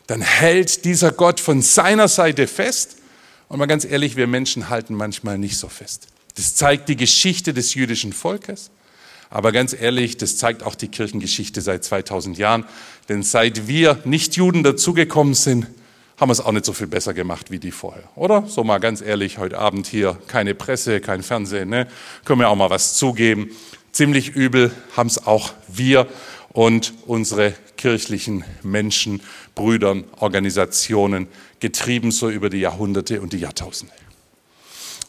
[0.08, 2.96] dann hält dieser Gott von seiner Seite fest
[3.54, 6.08] und mal ganz ehrlich, wir Menschen halten manchmal nicht so fest.
[6.34, 8.72] Das zeigt die Geschichte des jüdischen Volkes.
[9.30, 12.64] Aber ganz ehrlich, das zeigt auch die Kirchengeschichte seit 2000 Jahren.
[13.08, 15.68] Denn seit wir Nicht-Juden dazugekommen sind,
[16.16, 18.42] haben wir es auch nicht so viel besser gemacht wie die vorher, oder?
[18.48, 21.86] So mal ganz ehrlich, heute Abend hier keine Presse, kein Fernsehen, ne?
[22.24, 23.50] können wir auch mal was zugeben.
[23.92, 26.08] Ziemlich übel haben es auch wir
[26.52, 29.20] und unsere kirchlichen Menschen,
[29.54, 31.28] Brüdern, Organisationen,
[31.60, 33.92] getrieben so über die Jahrhunderte und die Jahrtausende.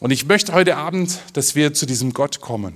[0.01, 2.75] Und ich möchte heute Abend, dass wir zu diesem Gott kommen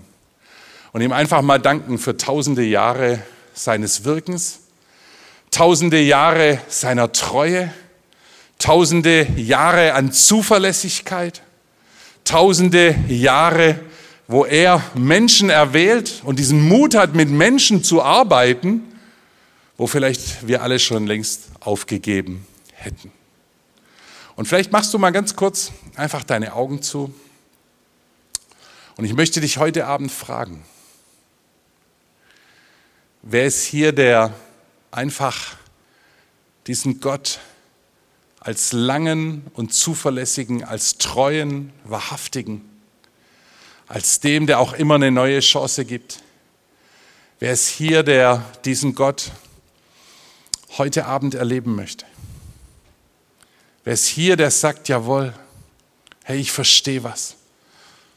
[0.93, 3.21] und ihm einfach mal danken für tausende Jahre
[3.53, 4.61] seines Wirkens,
[5.51, 7.69] tausende Jahre seiner Treue,
[8.57, 11.41] tausende Jahre an Zuverlässigkeit,
[12.23, 13.77] tausende Jahre,
[14.29, 18.88] wo er Menschen erwählt und diesen Mut hat, mit Menschen zu arbeiten,
[19.79, 23.13] wo vielleicht wir alle schon längst aufgegeben hätten.
[24.35, 27.13] Und vielleicht machst du mal ganz kurz einfach deine Augen zu.
[28.97, 30.65] Und ich möchte dich heute Abend fragen,
[33.21, 34.33] wer ist hier, der
[34.91, 35.55] einfach
[36.67, 37.39] diesen Gott
[38.41, 42.69] als langen und zuverlässigen, als treuen, wahrhaftigen,
[43.87, 46.19] als dem, der auch immer eine neue Chance gibt.
[47.39, 49.31] Wer ist hier, der diesen Gott
[50.77, 52.05] heute Abend erleben möchte?
[53.83, 55.33] Wer ist hier, der sagt, jawohl,
[56.23, 57.35] hey, ich verstehe was.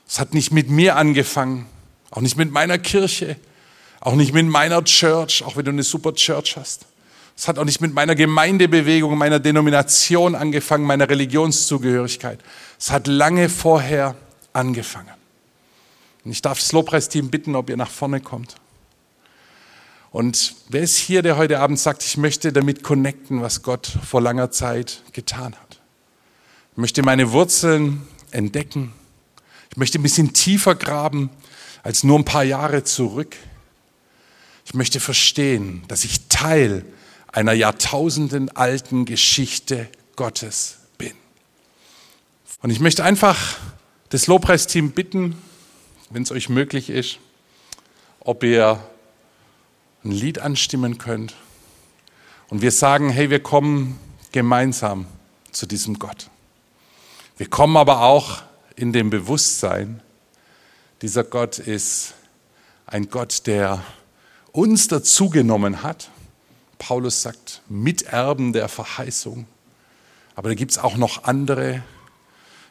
[0.06, 1.66] Es hat nicht mit mir angefangen,
[2.10, 3.36] auch nicht mit meiner Kirche,
[4.00, 6.86] auch nicht mit meiner Church, auch wenn du eine super Church hast.
[7.36, 12.38] Es hat auch nicht mit meiner Gemeindebewegung, meiner Denomination angefangen, meiner Religionszugehörigkeit.
[12.78, 14.14] Es hat lange vorher
[14.52, 15.14] angefangen.
[16.24, 18.56] Und ich darf das Lobpreisteam bitten, ob ihr nach vorne kommt.
[20.12, 24.20] Und wer ist hier, der heute Abend sagt, ich möchte damit connecten, was Gott vor
[24.20, 25.80] langer Zeit getan hat?
[26.72, 28.92] Ich möchte meine Wurzeln entdecken.
[29.70, 31.30] Ich möchte ein bisschen tiefer graben
[31.82, 33.36] als nur ein paar Jahre zurück.
[34.66, 36.84] Ich möchte verstehen, dass ich Teil
[37.28, 41.14] einer Jahrtausenden alten Geschichte Gottes bin.
[42.60, 43.38] Und ich möchte einfach
[44.10, 45.38] das Lobpreisteam bitten,
[46.10, 47.18] wenn es euch möglich ist,
[48.20, 48.78] ob ihr
[50.04, 51.34] ein Lied anstimmen könnt.
[52.48, 53.98] Und wir sagen, hey, wir kommen
[54.32, 55.06] gemeinsam
[55.52, 56.28] zu diesem Gott.
[57.36, 58.42] Wir kommen aber auch
[58.76, 60.02] in dem Bewusstsein,
[61.02, 62.14] dieser Gott ist
[62.86, 63.82] ein Gott, der
[64.52, 66.10] uns dazugenommen hat.
[66.78, 69.46] Paulus sagt, Miterben der Verheißung.
[70.34, 71.82] Aber da gibt es auch noch andere.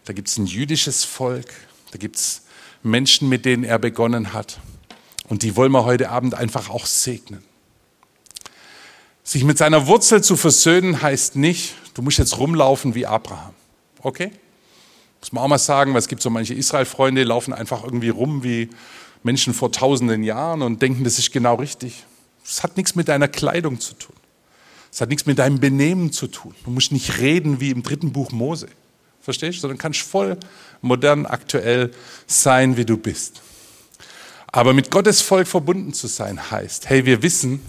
[0.06, 1.48] Da gibt es ein jüdisches Volk.
[1.92, 2.44] Da gibt es
[2.84, 4.60] Menschen, mit denen er begonnen hat.
[5.32, 7.42] Und die wollen wir heute Abend einfach auch segnen.
[9.24, 13.54] Sich mit seiner Wurzel zu versöhnen heißt nicht, du musst jetzt rumlaufen wie Abraham.
[14.02, 14.34] Okay?
[15.22, 18.10] Muss man auch mal sagen, weil es gibt so manche Israel-Freunde, die laufen einfach irgendwie
[18.10, 18.72] rum wie
[19.24, 22.04] Menschen vor tausenden Jahren und denken, das ist genau richtig.
[22.44, 24.16] Das hat nichts mit deiner Kleidung zu tun.
[24.90, 26.54] Das hat nichts mit deinem Benehmen zu tun.
[26.66, 28.68] Du musst nicht reden wie im dritten Buch Mose.
[29.22, 29.62] Verstehst du?
[29.62, 30.36] Sondern kannst voll
[30.82, 31.94] modern, aktuell
[32.28, 33.42] sein, wie du bist.
[34.52, 37.62] Aber mit Gottes Volk verbunden zu sein heißt, hey, wir wissen,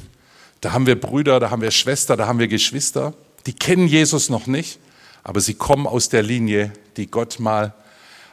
[0.61, 3.15] da haben wir Brüder, da haben wir Schwester, da haben wir Geschwister,
[3.47, 4.79] die kennen Jesus noch nicht,
[5.23, 7.75] aber sie kommen aus der Linie, die Gott mal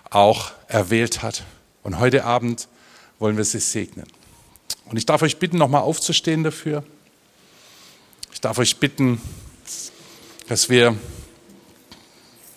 [0.10, 1.44] auch erwählt hat.
[1.84, 2.68] Und heute Abend
[3.20, 4.08] wollen wir sie segnen.
[4.86, 6.84] Und ich darf euch bitten, nochmal aufzustehen dafür.
[8.34, 9.22] Ich darf euch bitten,
[10.48, 10.96] dass wir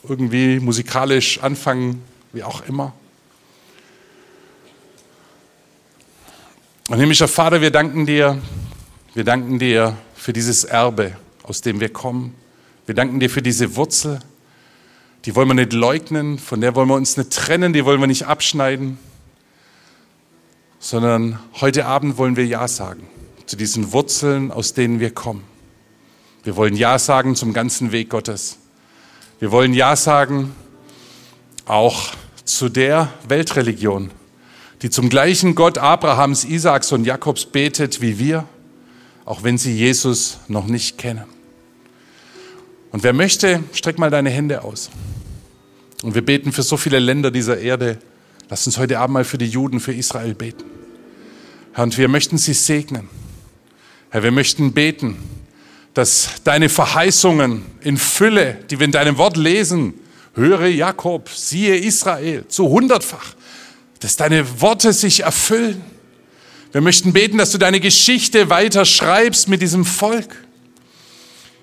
[0.09, 2.03] irgendwie musikalisch anfangen,
[2.33, 2.95] wie auch immer.
[6.88, 8.42] Und himmlischer Vater, wir danken dir,
[9.14, 12.35] wir danken dir für dieses Erbe, aus dem wir kommen.
[12.87, 14.18] Wir danken dir für diese Wurzel.
[15.25, 18.09] Die wollen wir nicht leugnen, von der wollen wir uns nicht trennen, die wollen wir
[18.09, 18.99] nicht abschneiden,
[20.81, 23.07] sondern heute Abend wollen wir Ja sagen
[23.47, 25.45] zu diesen Wurzeln, aus denen wir kommen.
[26.42, 28.59] Wir wollen Ja sagen zum ganzen Weg Gottes.
[29.38, 30.53] Wir wollen Ja sagen
[31.64, 32.11] auch
[32.45, 34.11] zu der Weltreligion,
[34.83, 38.47] die zum gleichen Gott Abrahams, Isaaks und Jakobs betet wie wir,
[39.25, 41.25] auch wenn sie Jesus noch nicht kennen.
[42.90, 44.90] Und wer möchte, streck mal deine Hände aus.
[46.03, 47.99] Und wir beten für so viele Länder dieser Erde.
[48.51, 50.64] Lass uns heute Abend mal für die Juden, für Israel beten.
[51.73, 53.09] Herr, und wir möchten sie segnen.
[54.11, 55.16] Herr, wir möchten beten,
[55.95, 59.95] dass deine Verheißungen in Fülle, die wir in deinem Wort lesen,
[60.35, 63.37] höre Jakob, siehe Israel, zu hundertfach,
[64.03, 65.81] dass deine Worte sich erfüllen.
[66.73, 70.45] Wir möchten beten, dass du deine Geschichte weiter schreibst mit diesem Volk.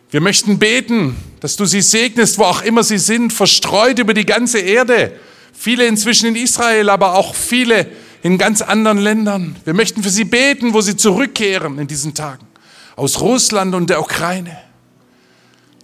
[0.10, 4.26] Wir möchten beten, dass du sie segnest, wo auch immer sie sind, verstreut über die
[4.26, 5.12] ganze Erde.
[5.52, 7.88] Viele inzwischen in Israel, aber auch viele
[8.24, 9.58] in ganz anderen Ländern.
[9.66, 12.48] Wir möchten für sie beten, wo sie zurückkehren in diesen Tagen.
[12.96, 14.58] Aus Russland und der Ukraine,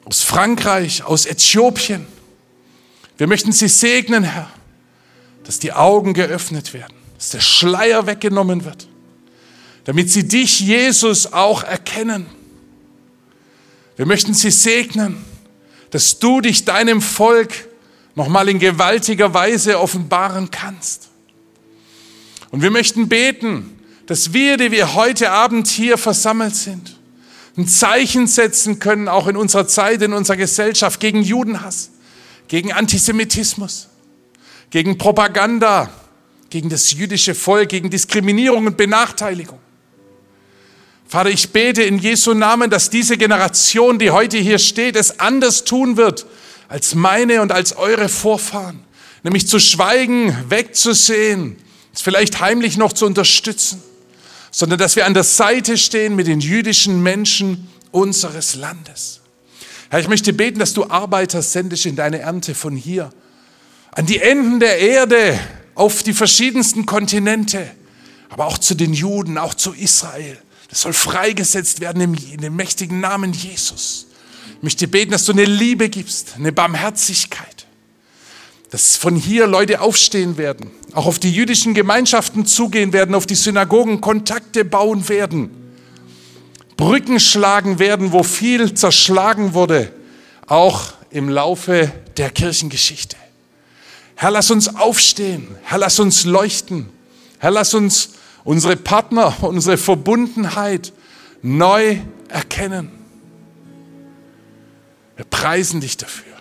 [0.05, 2.05] aus Frankreich, aus Äthiopien.
[3.17, 4.49] Wir möchten sie segnen, Herr,
[5.45, 8.87] dass die Augen geöffnet werden, dass der Schleier weggenommen wird,
[9.85, 12.25] damit sie dich, Jesus, auch erkennen
[13.97, 15.23] Wir möchten sie segnen,
[15.91, 17.53] dass du dich deinem Volk
[18.15, 21.09] nochmal in gewaltiger Weise offenbaren kannst.
[22.51, 26.99] Und wir möchten beten, dass wir, die wir heute Abend hier versammelt sind,
[27.57, 31.91] ein Zeichen setzen können, auch in unserer Zeit, in unserer Gesellschaft, gegen Judenhass,
[32.47, 33.87] gegen Antisemitismus,
[34.69, 35.89] gegen Propaganda,
[36.49, 39.59] gegen das jüdische Volk, gegen Diskriminierung und Benachteiligung.
[41.07, 45.63] Vater, ich bete in Jesu Namen, dass diese Generation, die heute hier steht, es anders
[45.63, 46.25] tun wird
[46.67, 48.83] als meine und als eure Vorfahren.
[49.23, 51.57] Nämlich zu schweigen, wegzusehen,
[51.93, 53.81] es vielleicht heimlich noch zu unterstützen,
[54.51, 59.21] sondern dass wir an der Seite stehen mit den jüdischen Menschen unseres Landes.
[59.89, 63.11] Herr, ich möchte beten, dass du Arbeiter sendest in deine Ernte von hier,
[63.95, 65.39] an die Enden der Erde,
[65.73, 67.69] auf die verschiedensten Kontinente,
[68.29, 70.37] aber auch zu den Juden, auch zu Israel.
[70.69, 74.07] Das soll freigesetzt werden in dem mächtigen Namen Jesus.
[74.57, 77.65] Ich möchte beten, dass du eine Liebe gibst, eine Barmherzigkeit.
[78.71, 83.35] Dass von hier Leute aufstehen werden, auch auf die jüdischen Gemeinschaften zugehen werden, auf die
[83.35, 85.51] Synagogen Kontakte bauen werden,
[86.75, 89.93] Brücken schlagen werden, wo viel zerschlagen wurde,
[90.47, 93.15] auch im Laufe der Kirchengeschichte.
[94.15, 95.47] Herr, lass uns aufstehen.
[95.63, 96.89] Herr, lass uns leuchten.
[97.39, 98.11] Herr, lass uns
[98.43, 100.93] unsere Partner, unsere Verbundenheit
[101.41, 101.97] neu
[102.29, 102.91] erkennen.
[105.15, 106.33] Wir preisen dich dafür.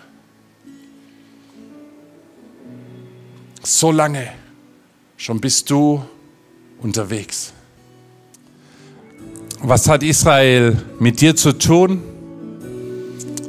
[3.63, 4.31] So lange
[5.17, 6.03] schon bist du
[6.81, 7.53] unterwegs.
[9.59, 12.03] Was hat Israel mit dir zu tun?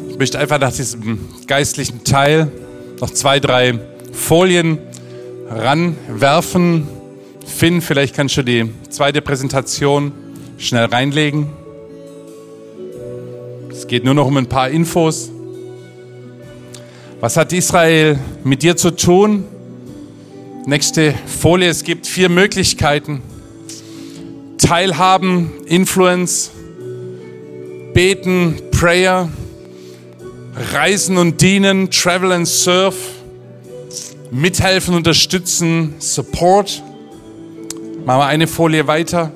[0.09, 2.51] Ich möchte einfach nach diesem geistlichen Teil
[3.01, 3.79] noch zwei, drei
[4.17, 4.79] Folien
[5.49, 6.89] ranwerfen.
[7.47, 10.13] Finn, vielleicht kannst du die zweite Präsentation
[10.59, 11.47] schnell reinlegen.
[13.71, 15.31] Es geht nur noch um ein paar Infos.
[17.21, 19.45] Was hat Israel mit dir zu tun?
[20.67, 21.69] Nächste Folie.
[21.69, 23.23] Es gibt vier Möglichkeiten.
[24.59, 26.51] Teilhaben, Influence,
[27.95, 29.29] Beten, Prayer,
[30.73, 32.97] Reisen und Dienen, Travel and Serve,
[34.31, 36.83] Mithelfen, Unterstützen, Support.
[38.05, 39.31] Machen wir eine Folie weiter.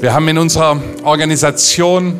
[0.00, 2.18] Wir haben in unserer Organisation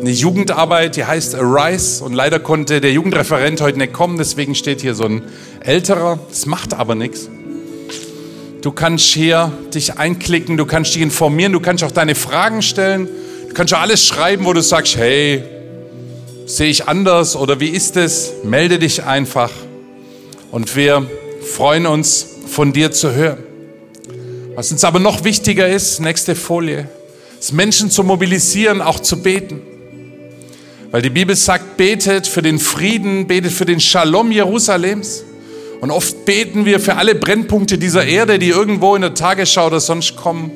[0.00, 2.04] eine Jugendarbeit, die heißt Arise.
[2.04, 5.22] Und leider konnte der Jugendreferent heute nicht kommen, deswegen steht hier so ein
[5.60, 6.20] älterer.
[6.28, 7.28] Das macht aber nichts.
[8.62, 13.08] Du kannst hier dich einklicken, du kannst dich informieren, du kannst auch deine Fragen stellen.
[13.48, 15.42] Du kannst auch alles schreiben, wo du sagst, hey,
[16.46, 18.32] sehe ich anders oder wie ist es?
[18.44, 19.50] Melde dich einfach.
[20.54, 21.04] Und wir
[21.56, 23.38] freuen uns, von dir zu hören.
[24.54, 26.88] Was uns aber noch wichtiger ist, nächste Folie,
[27.40, 29.62] ist Menschen zu mobilisieren, auch zu beten.
[30.92, 35.24] Weil die Bibel sagt, betet für den Frieden, betet für den Shalom Jerusalems.
[35.80, 39.80] Und oft beten wir für alle Brennpunkte dieser Erde, die irgendwo in der Tagesschau oder
[39.80, 40.52] sonst kommen.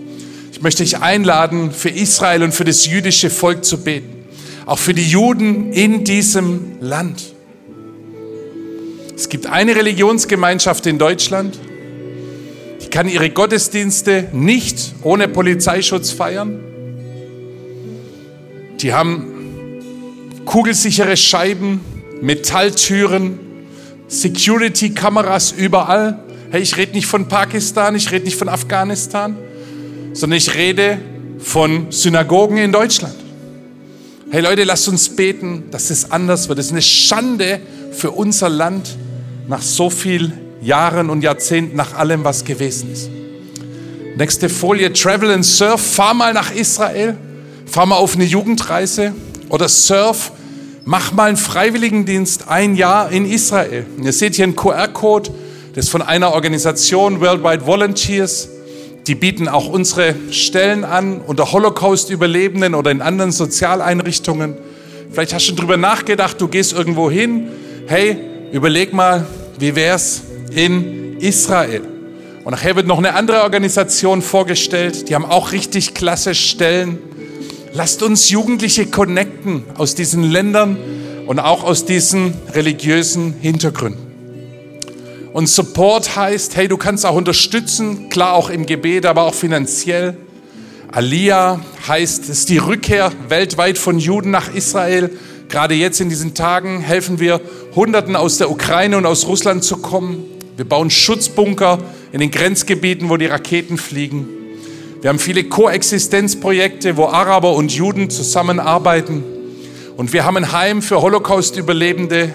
[0.52, 4.28] Ich möchte dich einladen, für Israel und für das jüdische Volk zu beten.
[4.64, 7.34] Auch für die Juden in diesem Land.
[9.18, 11.58] Es gibt eine Religionsgemeinschaft in Deutschland,
[12.80, 16.60] die kann ihre Gottesdienste nicht ohne Polizeischutz feiern.
[18.80, 19.82] Die haben
[20.44, 21.80] kugelsichere Scheiben,
[22.22, 23.40] Metalltüren,
[24.06, 26.20] Security-Kameras überall.
[26.52, 29.36] Hey, ich rede nicht von Pakistan, ich rede nicht von Afghanistan,
[30.12, 30.98] sondern ich rede
[31.40, 33.16] von Synagogen in Deutschland.
[34.30, 36.60] Hey Leute, lasst uns beten, dass es anders wird.
[36.60, 38.96] Es ist eine Schande für unser Land,
[39.48, 43.10] nach so vielen Jahren und Jahrzehnten, nach allem, was gewesen ist.
[44.16, 45.80] Nächste Folie, Travel and Surf.
[45.80, 47.16] Fahr mal nach Israel,
[47.66, 49.14] fahr mal auf eine Jugendreise
[49.48, 50.32] oder Surf.
[50.84, 53.86] Mach mal einen Freiwilligendienst ein Jahr in Israel.
[54.02, 55.30] Ihr seht hier einen QR-Code,
[55.74, 58.48] das ist von einer Organisation, Worldwide Volunteers.
[59.06, 64.54] Die bieten auch unsere Stellen an unter Holocaust-Überlebenden oder in anderen Sozialeinrichtungen.
[65.10, 67.48] Vielleicht hast du darüber nachgedacht, du gehst irgendwo hin.
[67.86, 69.26] Hey, Überleg mal,
[69.58, 71.82] wie wär's in Israel?
[72.44, 76.98] Und nachher wird noch eine andere Organisation vorgestellt, die haben auch richtig klasse Stellen.
[77.74, 80.78] Lasst uns Jugendliche connecten aus diesen Ländern
[81.26, 84.08] und auch aus diesen religiösen Hintergründen.
[85.34, 90.16] Und Support heißt, hey, du kannst auch unterstützen, klar auch im Gebet, aber auch finanziell.
[90.90, 95.10] Aliyah heißt, es ist die Rückkehr weltweit von Juden nach Israel.
[95.48, 97.40] Gerade jetzt in diesen Tagen helfen wir
[97.74, 100.24] Hunderten aus der Ukraine und aus Russland zu kommen.
[100.56, 101.78] Wir bauen Schutzbunker
[102.12, 104.28] in den Grenzgebieten, wo die Raketen fliegen.
[105.00, 109.22] Wir haben viele Koexistenzprojekte, wo Araber und Juden zusammenarbeiten.
[109.96, 112.34] Und wir haben ein Heim für Holocaust-Überlebende,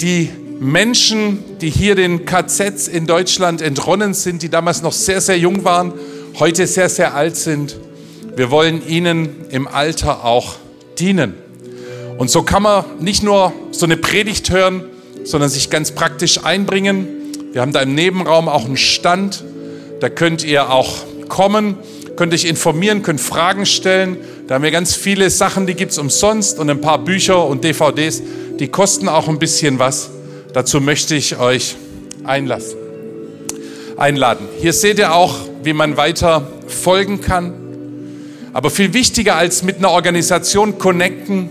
[0.00, 5.38] die Menschen, die hier den KZs in Deutschland entronnen sind, die damals noch sehr, sehr
[5.38, 5.92] jung waren,
[6.38, 7.76] heute sehr, sehr alt sind.
[8.36, 10.54] Wir wollen ihnen im Alter auch
[10.98, 11.43] dienen.
[12.16, 14.84] Und so kann man nicht nur so eine Predigt hören,
[15.24, 17.08] sondern sich ganz praktisch einbringen.
[17.52, 19.44] Wir haben da im Nebenraum auch einen Stand.
[20.00, 20.98] Da könnt ihr auch
[21.28, 21.76] kommen,
[22.16, 24.18] könnt euch informieren, könnt Fragen stellen.
[24.46, 27.64] Da haben wir ganz viele Sachen, die gibt es umsonst und ein paar Bücher und
[27.64, 28.22] DVDs,
[28.60, 30.10] die kosten auch ein bisschen was.
[30.52, 31.74] Dazu möchte ich euch
[32.22, 32.76] einlassen,
[33.96, 34.46] einladen.
[34.60, 37.54] Hier seht ihr auch, wie man weiter folgen kann.
[38.52, 41.50] Aber viel wichtiger als mit einer Organisation connecten,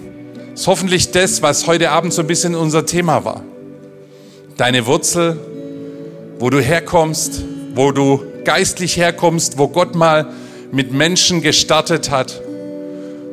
[0.54, 3.43] ist hoffentlich das, was heute Abend so ein bisschen unser Thema war.
[4.58, 5.38] Deine Wurzel,
[6.38, 7.41] wo du herkommst,
[7.74, 10.28] wo du geistlich herkommst, wo Gott mal
[10.72, 12.39] mit Menschen gestartet hat.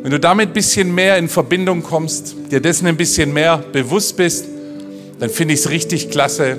[0.03, 4.17] Wenn du damit ein bisschen mehr in Verbindung kommst, dir dessen ein bisschen mehr bewusst
[4.17, 4.47] bist,
[5.19, 6.59] dann finde ich es richtig klasse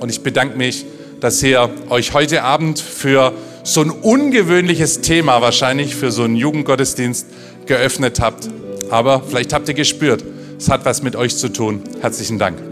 [0.00, 0.86] und ich bedanke mich,
[1.20, 7.26] dass ihr euch heute Abend für so ein ungewöhnliches Thema wahrscheinlich für so einen Jugendgottesdienst
[7.66, 8.48] geöffnet habt.
[8.90, 10.24] Aber vielleicht habt ihr gespürt,
[10.58, 11.82] es hat was mit euch zu tun.
[12.00, 12.67] Herzlichen Dank.